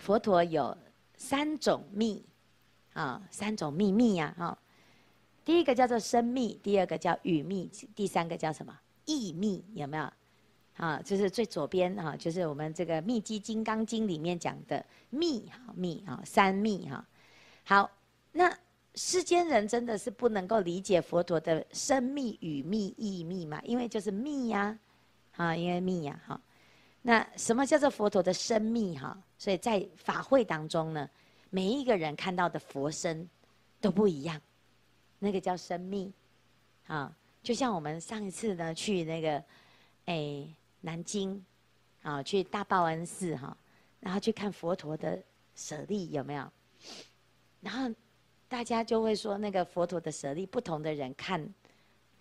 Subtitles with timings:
[0.00, 0.76] 佛陀有
[1.14, 2.24] 三种密，
[2.94, 4.56] 啊，三种秘密呀，哈。
[5.44, 8.74] 第一个叫做生密，第二个叫语密，第三个叫什么？
[9.04, 10.10] 意密，有没有？
[10.76, 17.06] 啊，就是最左边哈，就是我们这个《密积金刚经》里面讲的密，哈，密啊，三密哈。
[17.64, 17.90] 好，
[18.32, 18.50] 那
[18.94, 23.60] 世间人真的是不能够理解佛陀的生密、语密、意密嘛？
[23.64, 24.78] 因为就是密呀，
[25.36, 26.40] 啊，因为密呀，哈。
[27.02, 29.16] 那什么叫做佛陀的身密哈？
[29.38, 31.08] 所以在法会当中呢，
[31.48, 33.26] 每一个人看到的佛身
[33.80, 34.38] 都不一样，
[35.18, 36.12] 那个叫身密，
[36.86, 37.10] 啊，
[37.42, 39.42] 就像我们上一次呢去那个，
[40.04, 40.46] 哎，
[40.82, 41.42] 南京，
[42.02, 43.56] 啊，去大报恩寺哈，
[44.00, 45.18] 然后去看佛陀的
[45.54, 46.52] 舍利有没有？
[47.62, 47.94] 然后
[48.46, 51.42] 大家就会说那个佛陀的舍利，不同的人看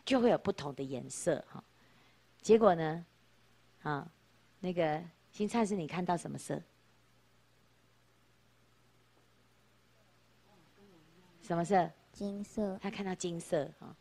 [0.05, 1.61] 就会有不同的颜色哈。
[2.41, 3.05] 结果呢，
[3.83, 4.09] 啊。
[4.59, 6.61] 那个新灿是你看到什么色？
[11.41, 11.89] 什么色？
[12.11, 12.77] 金色。
[12.81, 13.95] 他看到金色啊，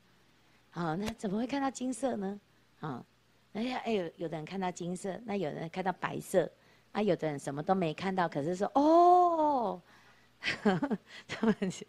[0.70, 2.40] 好，那怎么会看到金色呢？
[2.80, 3.04] 啊，
[3.52, 6.50] 哎呀，哎呦，有的人看到金色，那有人看到白色，
[6.92, 9.80] 啊，有的人什么都没看到，可是说哦，
[11.28, 11.86] 他们就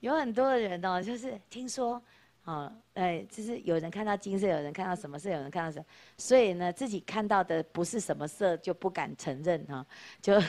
[0.00, 2.02] 有很多的人哦，就是听说。
[2.44, 5.84] 哦，哎，就是有人看到金色，有人看到什么色，有人看到什么，
[6.18, 9.86] 所以呢，自己看到的不是什么色，就不敢承认哈、哦，
[10.20, 10.40] 就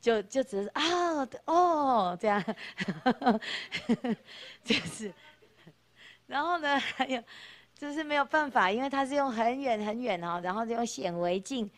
[0.00, 0.82] 就就只是啊，
[1.46, 2.40] 哦，这样，
[4.62, 5.12] 就是，
[6.28, 7.20] 然后呢，还有
[7.74, 11.68] 就是没有办法，因为他是用很远很远哈，然后就用显微镜、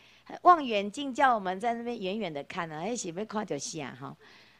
[0.43, 4.15] 望远镜叫我们在那边远远的看呢，哎，喜不看就瞎哈，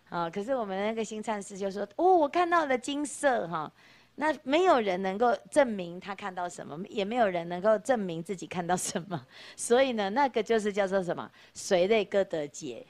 [0.09, 3.71] 啊，可是我们那个新灿师就说，哦，我看到了金色哈。
[4.17, 11.29] 那没有人能够证明他看到什么，也没有人能够证明自己看到什么， 所以呢，那个就是叫做什么？
[11.53, 12.85] 随类各得解，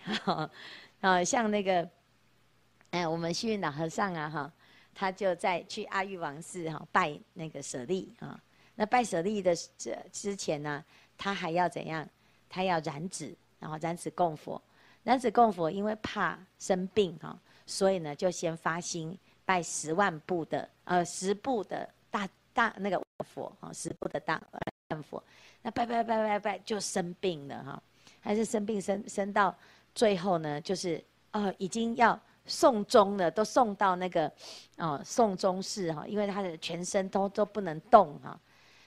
[1.01, 1.89] 啊， 像那个，
[2.91, 4.53] 哎，我们虚云老和尚啊，哈，
[4.93, 8.39] 他就在去阿育王寺哈拜那个舍利啊，
[8.75, 10.83] 那拜舍利的这之前呢，
[11.17, 12.07] 他还要怎样？
[12.47, 14.61] 他要燃纸，然后燃纸供佛，
[15.03, 17.35] 燃纸供佛，因为怕生病哈，
[17.65, 19.17] 所以呢，就先发心。
[19.45, 24.41] 拜十万部的呃十部的大大那个佛啊，十部的大
[24.89, 25.23] 万佛，
[25.61, 27.83] 那拜拜拜拜拜就生病了哈，
[28.19, 29.55] 还是生病生生到
[29.93, 34.31] 最后呢，就是呃已经要送终了，都送到那个
[34.77, 38.39] 哦送终室哈，因为他的全身都都不能动哈，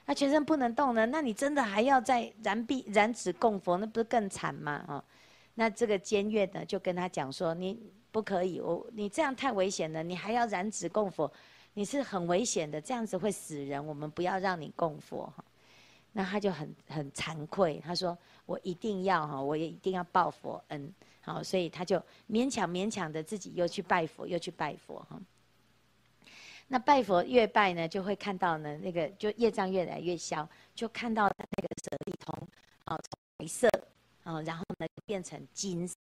[0.06, 4.72] 那全身不能动呢，那你真的还要再燃臂燃纸供佛，那不是更惨吗？
[4.86, 5.04] 啊，
[5.58, 7.76] 那这个监院呢就跟他讲说你。
[8.10, 11.30] 不可以，我你这样太危险了，你还要燃纸供佛，
[11.74, 15.44] 你是很危险的，这样子会死人，我们不要让你供佛哈。
[16.12, 25.20] 那他就很很惭愧，他说我一定要哈，我也一定要报佛恩，好，所以他就勉强勉强的自己又去拜佛，又去拜佛哈。
[26.66, 32.48] 那拜佛越拜呢，就会看到呢那个就业障越来越消，就看到那个舍利从
[32.86, 32.98] 啊
[33.36, 33.68] 白色
[34.24, 35.94] 啊，然后呢变成金色。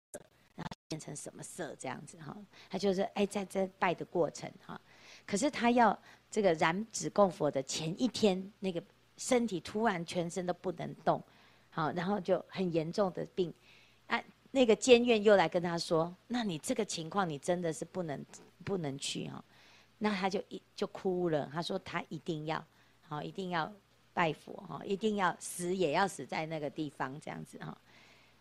[0.56, 2.36] 然后变成什么色这样子哈？
[2.68, 4.82] 他就是哎，在这拜的过程哈，
[5.24, 5.96] 可是他要
[6.32, 8.82] 这个燃纸供佛的前一天，那个
[9.18, 11.24] 身体突然全身都不能动，
[11.70, 13.54] 好，然后就很严重的病，
[14.08, 18.26] 啊，那个监院又来跟他说，那你这个情况你真的是不能
[18.66, 19.46] 不能去哈，
[20.00, 22.66] 那他就一就哭了，他说他一定要
[23.04, 23.72] 好，一定要
[24.12, 27.78] 拜佛哈，一定要死也要死在那个地方这样子哈，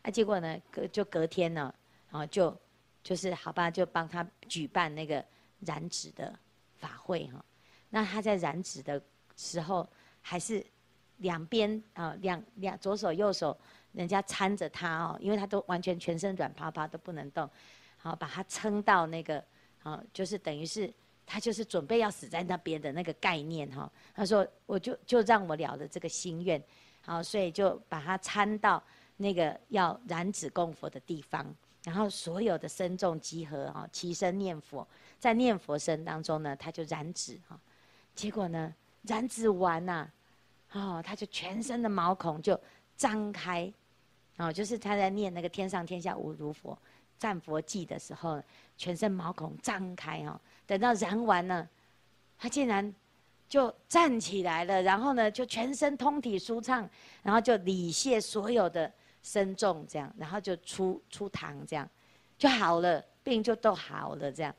[0.06, 1.74] 啊，结果呢隔就隔天呢。
[2.08, 2.56] 然后就
[3.02, 5.22] 就是好吧，就帮他举办那个
[5.60, 6.32] 燃纸的
[6.76, 7.44] 法会哈。
[7.90, 9.02] 那他在燃纸的
[9.36, 9.86] 时候，
[10.22, 10.64] 还是
[11.18, 13.54] 两边啊两两左手右手，
[13.92, 17.50] 人家搀着他哦，因为他都完全全身软趴趴都不能动，
[17.98, 19.44] 好把他撑到那个
[19.82, 20.90] 啊，就是等于是
[21.26, 23.90] 他就是准备要死在那边的那个概念哈。
[24.14, 26.62] 他说我就就让我了了这个心愿，
[27.02, 28.82] 好，所以就把他搀到
[29.16, 31.46] 那个要燃纸供佛的地方。
[31.84, 34.84] 然后所有的僧众集合哦，齐声念佛，
[35.20, 37.56] 在念佛声当中呢，他就燃纸哈，
[38.12, 40.10] 结果呢，燃纸完呐，
[40.72, 42.60] 哦，他就全身的毛孔就
[42.96, 43.72] 张开，
[44.36, 46.76] 哦，就是他在念那个天上天下无如佛
[47.18, 48.42] 赞佛偈的时候，
[48.76, 51.68] 全身毛孔张开哦，等到燃完了，
[52.36, 52.92] 他竟然
[53.48, 56.90] 就站起来了，然后呢，就全身通体舒畅，
[57.22, 58.92] 然后就礼谢所有的。
[59.26, 61.88] 身重这样，然后就出出堂这样，
[62.38, 64.54] 就好了，病就都好了这样，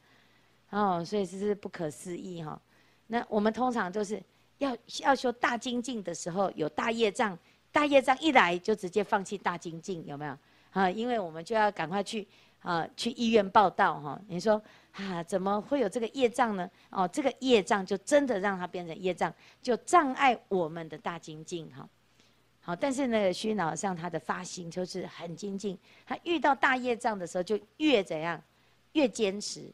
[0.71, 2.61] 哦，所以这是不可思议哈、
[3.07, 4.21] 那我们通常就是
[4.57, 7.39] 要要修大精进的时候，有大业障，
[7.71, 10.37] 大业障一来就直接放弃大精进，有没有？
[10.71, 12.27] 啊，因为我们就要赶快去
[12.59, 14.61] 啊去医院报道哈，你说
[14.91, 16.69] 啊怎么会有这个业障呢？
[16.89, 21.87] 哦，这个业障就真的让它变成业障，就障碍我们的大精进哈。
[22.67, 28.43] 好，但是那个虚云老和尚他的发心就是很精进，他遇到大业障的时候就越怎样，
[28.91, 29.71] 越坚持。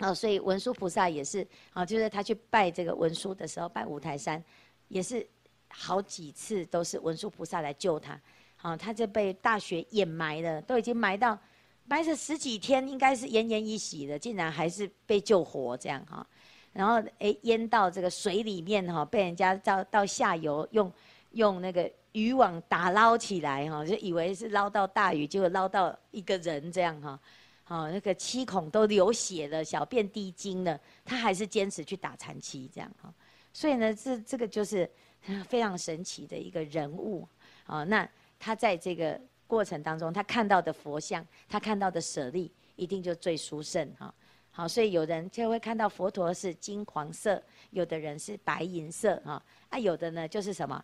[0.00, 4.44] 哦，所以文殊菩萨也是，啊，就是他去拜这个文殊的时候，拜五台山，
[4.88, 5.26] 也是
[5.70, 8.20] 好几次都是文殊菩萨来救他，
[8.56, 11.38] 好，他就被大雪掩埋了，都已经埋到
[11.86, 16.26] 埋了十几天，应该是奄奄一息了，竟然还是被救活这样哈，
[16.74, 20.92] 然后哎淹到这个水里面哈，被人家到到下游用
[21.36, 27.20] 用那个渔网打捞起来哈，就以为是捞到大鱼，结果捞到一个人这样哈。
[27.62, 33.12] 好，那个七孔都流血了，小便滴精了，他还是坚持去打禅七，这样哈。
[33.52, 34.88] 所以呢，这这个就是
[35.48, 37.28] 非常神奇的一个人物。
[37.66, 44.14] 啊，那他在这个过程当中，他看到的佛像，他看到的舍利，一定就最殊胜哈。
[44.52, 50.82] 好，所以有人就会看到佛陀是金黄色，有的人是白银色哈，啊，有的呢就是什么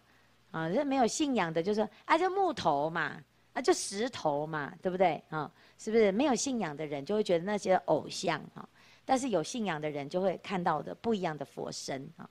[0.52, 3.20] 啊，这没有信仰的，就是说啊，就木头嘛。
[3.54, 5.52] 啊，就石头嘛，对不对啊？
[5.76, 8.66] 是不是没有信仰的人就会觉得那些偶像啊？
[9.04, 12.26] 但是有信仰的人就会看到的不一样的佛身啊。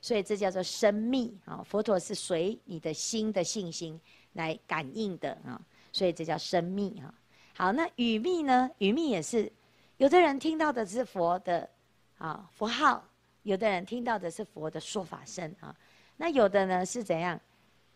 [0.00, 1.62] 所以这叫做生密啊。
[1.64, 4.00] 佛陀是随你的心的信心
[4.32, 5.62] 来感应的啊。
[5.92, 7.14] 所以这叫生密啊。
[7.56, 8.68] 好，那语密呢？
[8.78, 9.52] 语密也是，
[9.98, 11.70] 有的人听到的是佛的
[12.18, 13.00] 啊佛号，
[13.44, 15.72] 有的人听到的是佛的说法声啊。
[16.16, 17.40] 那有的呢是怎样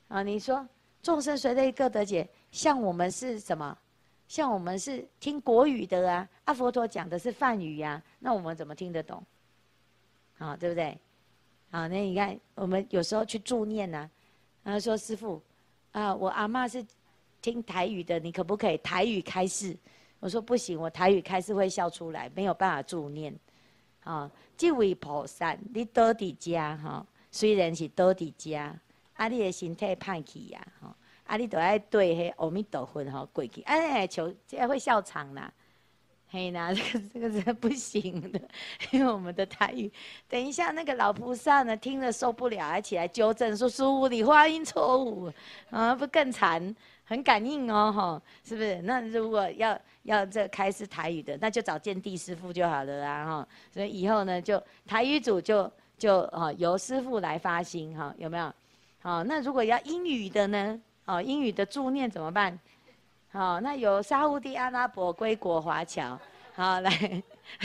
[0.09, 0.23] 啊？
[0.23, 0.67] 你说
[1.03, 2.29] 众生随类各得解。
[2.51, 3.77] 像我们是什么？
[4.27, 9.23] 像我们是听国语的啊，阿佛陀讲的是梵语呀，那我们怎么听得懂？
[10.39, 10.99] 啊，对不对？
[11.71, 14.11] 啊，那你看，我们有时候去助念呢，
[14.63, 15.43] 然后说师父，
[15.93, 16.85] 啊，我阿嬷是
[17.41, 19.77] 听台语的，你可不可以台语开示？
[20.21, 23.35] 我说不行，我台语开示会笑出来，没有办法助念。
[24.05, 28.75] 啊，这位菩萨，你倒伫家哈，虽然是倒伫家，
[29.19, 30.97] 啊，你的身体歹去呀，哈。
[31.29, 35.53] 啊，你都爱对迄阿弥陀佛吼跪去，哎，求这会笑场啦，
[36.31, 38.41] 嘿啦， 这个这个是不行的，
[38.93, 39.93] 因为我们的台语，
[40.27, 45.31] 等一下那个老菩萨呢听了受不了，还起来纠正说师父你发音错误，
[45.69, 46.75] 啊，不更惨，
[47.05, 48.81] 很感应哦，吼，是不是？
[48.81, 58.51] 那如果要要这开示台语的，那就找见地师傅就好了啦，哈，所以以后呢，就台语组就就啊由师傅来发心哈，有没有？
[59.01, 60.81] 好，那如果要英语的呢？
[61.07, 62.59] 哦，英语的助念怎么办？
[63.31, 66.19] 好、哦，那有沙乌地阿拉伯归国华侨，
[66.55, 67.23] 好 来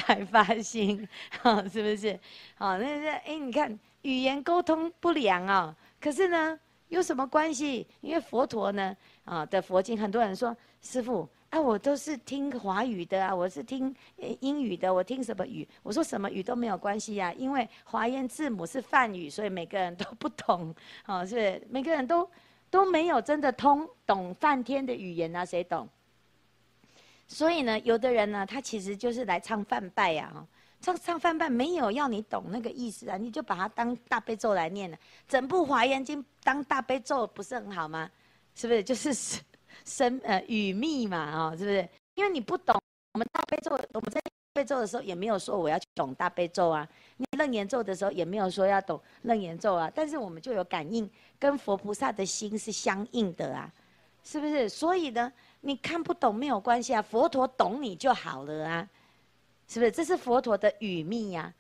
[0.08, 1.08] 来发心，
[1.42, 2.18] 好、是不是？
[2.56, 6.58] 好、哦，那是哎，你看语言沟通不良啊、可是呢
[6.90, 7.88] 有什么关系？
[8.02, 8.96] 因为佛陀呢
[9.26, 13.96] 啊、哦、的佛经，很多人说师傅啊我都是听华语的啊，我是听
[14.40, 15.68] 英语的，我听什么语？
[15.84, 20.74] 我说什么语都没有关系呀、啊，因为华严字母是梵语，所以每个人都不懂，
[21.06, 22.28] 哦、是，是每个人都。
[22.72, 25.88] 都没有真的通懂梵天的语言啊，谁懂？
[27.28, 30.34] 所以呢，有的人呢，他其实就是来唱梵拜呀，
[30.82, 34.98] 唱唱梵拜没有要你懂那个意思啊，你就把它当大悲咒来念了，
[35.28, 38.10] 整部华严经当大悲咒不是很好吗？
[38.56, 38.84] 是不是？
[38.84, 39.14] 就是
[39.86, 41.88] 生呃语密嘛，哦，是不是？
[42.16, 42.80] 因为你不懂
[43.14, 46.88] 我们大悲咒，我们在大悲咒的时候也没有说我要去懂大悲咒啊，
[47.18, 51.10] 你楞严咒的时候也没有说要懂楞严咒啊，但是我们就有感应。
[51.40, 53.70] 跟佛菩萨的心是相应的啊，
[54.24, 54.70] 是不是？
[54.70, 58.90] 所以呢，你看不懂没有关系啊，佛陀懂你就好了啊，
[59.68, 59.92] 是不是？
[59.92, 61.54] 这是佛陀的语密呀。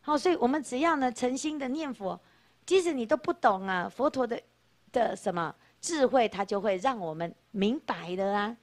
[0.00, 2.18] 好，所以我们只要呢诚心的念佛，
[2.64, 4.40] 即使你都不懂啊，佛陀的
[4.92, 8.56] 的什么智慧，他就会让我们明白的啊。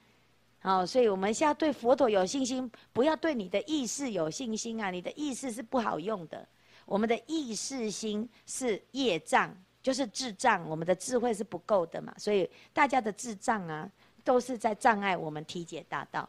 [0.60, 6.46] 好，所以我们现在对佛陀有信心，不要对你的意识有信心啊，你的意识是不好用的。
[6.86, 9.54] 我们的意识心是业障。
[9.84, 13.86] 就是智障，我们的智慧是不够的嘛，所以大家的智障啊，
[14.24, 16.26] 都是在障碍我们体解大道。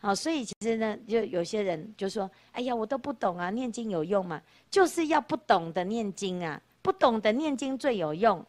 [0.00, 8.44] 好，所以其实呢，就有些人就说：“哎呀，我都不懂啊，念经有用吗？”就是要不懂得念经啊，不懂得念经最有用。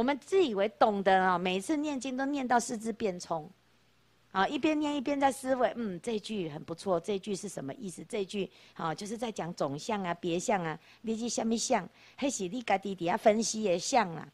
[0.00, 3.46] 我们自以为懂得啊，每次念经都念到四肢变聪。
[4.32, 8.02] 啊，一边念一边在思维，嗯，这句很不错，这句是什么意思？
[8.08, 11.86] 这句啊，就是在讲总相啊、别相啊，你是什么相？
[12.16, 14.26] 还是你家弟弟啊分析的相啊？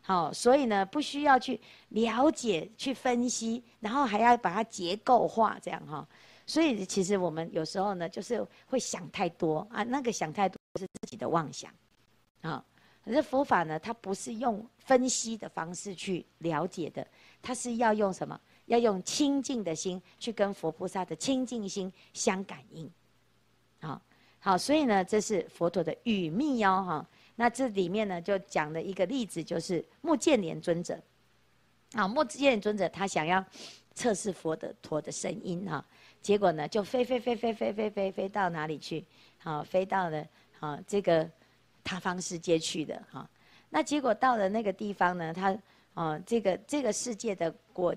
[0.00, 1.60] 好，所以呢，不需要去
[1.90, 6.08] 了解、去分析，然后还要把它结构化，这样哈。
[6.46, 11.70] 所以其实我们有时候呢，就是会想太多啊，那个想太多是自己的妄想。
[12.40, 12.64] 啊，
[13.10, 17.04] 可是佛法呢，它不是用分析的方式去了解的，
[17.42, 18.40] 它是要用什么？
[18.66, 22.88] 要用清净的心去跟佛菩萨的清净心相感应。
[23.80, 24.00] 好，
[24.38, 27.08] 好，所以呢，这是佛陀的语密哦，哈。
[27.34, 30.96] 那这里面呢，就讲了一个例子，就是目犍连尊者。
[31.94, 33.44] 啊，目犍连尊者他想要
[33.92, 35.84] 测试佛的陀的声音哈，
[36.22, 39.04] 结果呢，就飞飞飞飞飞飞飞飞到哪里去？
[39.38, 40.24] 好，飞到了
[40.60, 41.28] 啊这个
[41.90, 43.28] 他方世界去的哈。
[43.68, 45.56] 那结果到了那个地方呢，他
[45.94, 47.94] 啊这个这个世界的果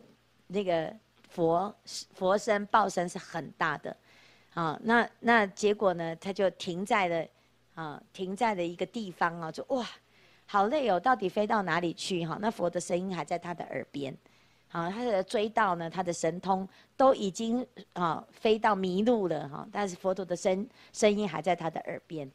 [0.48, 0.92] 那个
[1.30, 1.74] 佛
[2.14, 3.96] 佛身报身是很大的，
[4.54, 7.26] 啊，那那结果呢，他就停在了。
[7.76, 9.84] 啊，停在了一个地方啊，就哇，
[10.46, 12.38] 好累哦，到底飞到哪里去哈？
[12.40, 14.16] 那佛的声音还在他的耳边，
[14.68, 22.32] 好，他的追悼呢，他的神通都已经啊飞到迷路了哈，但是佛陀的声声音还在他的耳边，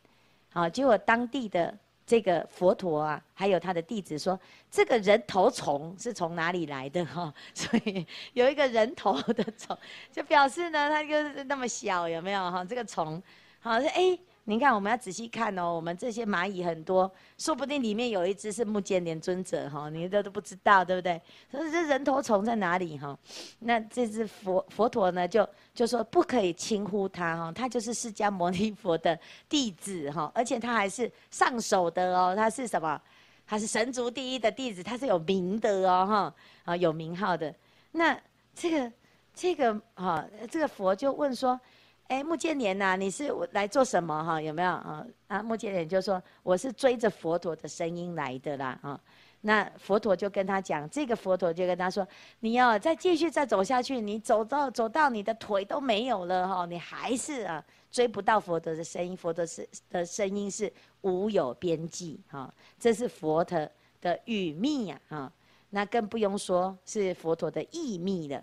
[0.50, 1.76] 好，结果当地的
[2.06, 4.38] 这个佛陀啊，还有他的弟子说，
[4.70, 7.32] 这个人头虫是从哪里来的哈？
[7.54, 9.76] 所以有一个人头的虫，
[10.10, 12.64] 就表示呢，它就是那么小，有没有哈？
[12.64, 13.22] 这个虫，
[13.60, 14.18] 好，说哎。
[14.48, 15.74] 您看，我们要仔细看哦。
[15.74, 21.20] 我们这些蚂蚁很多，说不定里面有一只是目犍连尊者哈，你都都不知道，对不对？
[21.50, 23.16] 所以这人头虫在哪里哈？
[23.58, 29.18] 那这只佛佛陀呢，就就说不可以轻忽他哈，他就是释迦牟尼佛的
[29.50, 32.98] 弟子哈，而且他还是上首的哦，他是什么？
[33.46, 37.54] 他是神族第一的弟子，他是有名的哦哈，啊有名号的。
[37.92, 38.18] 那
[38.54, 38.92] 这个
[39.34, 41.60] 这个哈，这个佛就问说。
[42.08, 44.40] 哎，目犍连呐，你是来做什么哈？
[44.40, 45.06] 有没有啊？
[45.26, 48.98] 啊，目犍连就说我是追着佛陀的声音来的啦啊。
[49.42, 52.08] 那佛陀就跟他讲，这个佛陀就跟他说，
[52.40, 60.72] 你要再继续再走下去，你走到走到你的腿都没有了哈，你还是啊追不到佛陀的声音，佛陀是的声音是
[61.02, 63.68] 无有边际哈，这是佛陀
[64.00, 65.30] 的语密呀啊，
[65.68, 68.42] 那更不用说是佛陀的意密了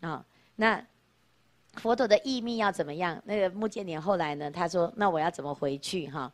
[0.00, 0.24] 啊，
[0.54, 0.80] 那。
[1.76, 3.20] 佛陀的意密要怎么样？
[3.24, 4.50] 那个木建年后来呢？
[4.50, 6.06] 他说：“那我要怎么回去？
[6.08, 6.32] 哈，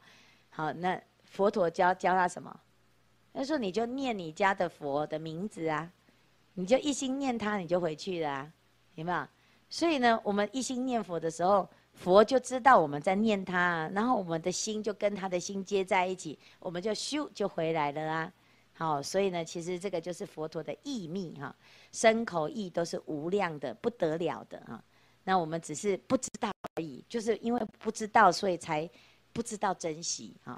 [0.50, 2.54] 好，那佛陀教教他什么？
[3.32, 5.90] 他说你就念你家的佛的名字啊，
[6.54, 8.52] 你就一心念他，你就回去了啊，
[8.94, 9.26] 有没有？
[9.68, 18.32] 所以呢，我们一心念佛的时候，佛就知道我们在念他，然后我们的心就跟他的心接在一起，我们就咻就回来了啊。
[18.74, 21.54] 好，所以呢，其实这个就是佛陀的意密哈，
[21.92, 24.82] 身口意都是无量的，不得了的啊。”
[25.24, 28.88] 那我们只是不知道而已，就是因为不知道，所以才
[29.32, 30.48] 不知道珍惜啊。